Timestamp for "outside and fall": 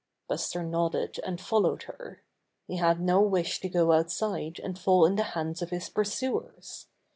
3.91-5.05